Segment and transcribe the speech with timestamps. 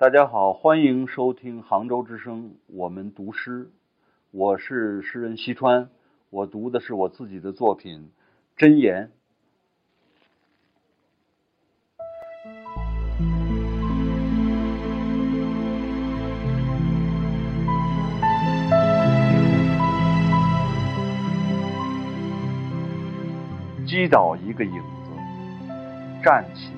[0.00, 3.70] 大家好，欢迎收听杭州之声，我们读诗。
[4.30, 5.90] 我是诗人西川，
[6.30, 8.10] 我读的是我自己的作品
[8.58, 9.10] 《箴言》。
[23.86, 24.72] 击倒一个影
[25.04, 25.10] 子，
[26.24, 26.70] 站起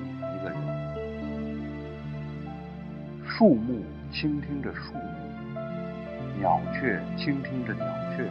[3.35, 5.59] 树木倾听着树木，
[6.37, 7.83] 鸟雀倾听着鸟
[8.15, 8.23] 雀。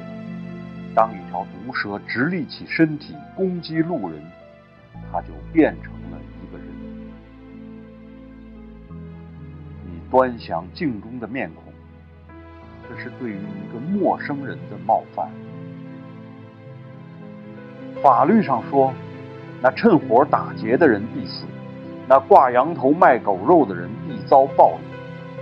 [0.95, 4.23] 当一条毒蛇直立起身体攻击路人，
[5.11, 6.67] 它就变成了一个人。
[9.85, 11.65] 你端详镜中的面孔，
[12.89, 15.29] 这是对于一个陌生人的冒犯。
[18.01, 18.95] 法律上说，
[19.61, 21.45] 那趁火打劫的人必死，
[22.09, 24.92] 那挂羊头卖狗肉的人必遭报应，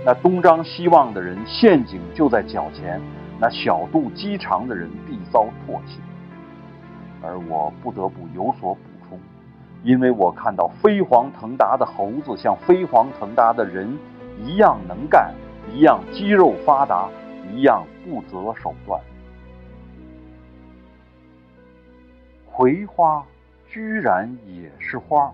[0.03, 2.99] 那东张西望的人陷阱就在脚前，
[3.39, 5.99] 那小肚鸡肠的人必遭唾弃。
[7.21, 9.19] 而我不得不有所补充，
[9.83, 13.95] 因为我看到飞黄腾达的猴子像飞黄腾达的人
[14.43, 15.31] 一样能干，
[15.71, 17.07] 一样肌肉发达，
[17.53, 18.99] 一样不择手段。
[22.51, 23.23] 葵花
[23.69, 25.31] 居然也是花，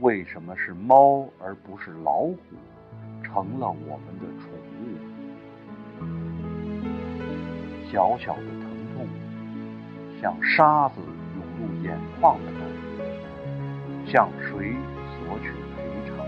[0.00, 2.36] 为什么是猫而不是老虎
[3.22, 4.50] 成了我们的宠
[4.80, 4.82] 物？
[7.90, 9.06] 小小的疼痛，
[10.20, 12.60] 像沙子涌入眼眶的感
[12.98, 14.74] 觉，向谁
[15.06, 15.78] 索取赔
[16.08, 16.26] 偿？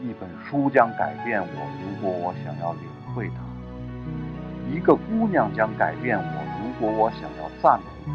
[0.00, 1.46] 一本书将改变我，
[1.82, 2.82] 如果我想要领
[3.14, 3.42] 会它。
[4.72, 6.22] 一个姑娘将改变我，
[6.62, 8.12] 如果我想要赞美她；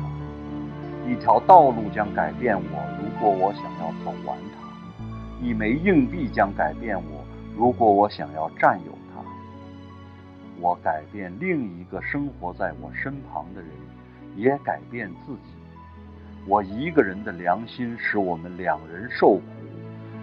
[1.07, 7.23] 一条道路将改变我，如果我想要走完它；一枚硬币将改变我，
[7.55, 9.21] 如果我想要占有它。
[10.59, 13.69] 我改变另一个生活在我身旁的人，
[14.35, 15.53] 也改变自己。
[16.47, 19.41] 我一个人的良心使我们两人受苦，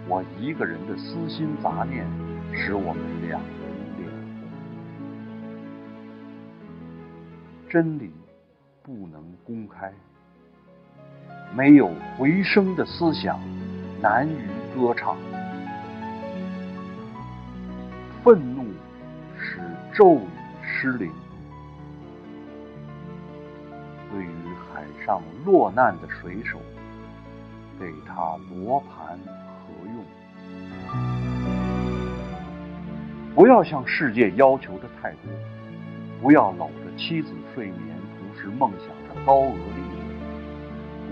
[0.07, 2.05] 我一个人的私心杂念
[2.53, 3.49] 使我们两人
[3.97, 4.49] 脸红。
[7.69, 8.11] 真理
[8.81, 9.93] 不能公开，
[11.55, 13.39] 没有回声的思想
[14.01, 15.15] 难于歌唱。
[18.23, 18.65] 愤怒
[19.37, 19.59] 使
[19.93, 20.27] 咒语
[20.63, 21.11] 失灵。
[24.11, 24.27] 对于
[24.71, 26.59] 海上落难的水手，
[27.79, 29.19] 给他罗盘
[29.59, 30.03] 何用？
[33.35, 35.31] 不要向世界要求的太多，
[36.21, 37.33] 不要搂着妻子。
[37.53, 37.77] 睡眠，
[38.17, 40.02] 同时梦想着高额利润。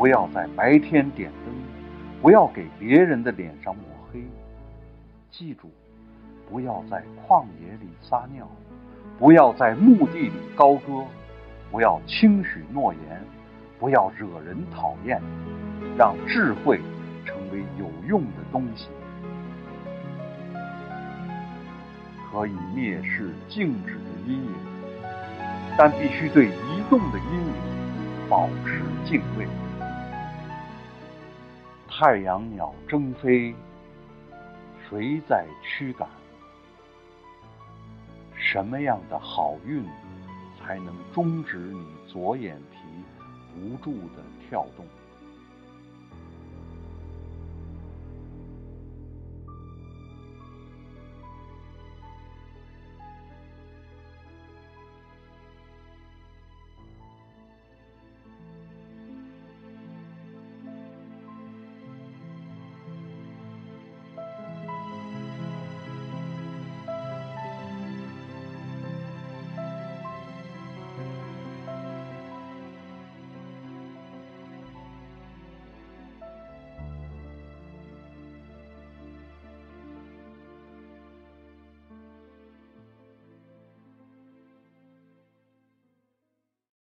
[0.01, 1.53] 不要在白天点灯，
[2.23, 4.19] 不要给别人的脸上抹黑。
[5.29, 5.69] 记住，
[6.49, 8.49] 不要在旷野里撒尿，
[9.19, 11.05] 不要在墓地里高歌，
[11.69, 13.21] 不要轻许诺言，
[13.79, 15.21] 不要惹人讨厌。
[15.95, 16.81] 让智慧
[17.23, 18.87] 成为有用的东西，
[22.31, 24.55] 可以蔑视静止的阴影。
[25.77, 27.53] 但必须对移动的阴影
[28.27, 29.45] 保持敬畏。
[32.01, 33.53] 太阳鸟争飞，
[34.89, 36.09] 谁在驱赶？
[38.33, 39.85] 什么样的好运
[40.57, 42.79] 才能终止你左眼皮
[43.53, 44.83] 不住的跳动？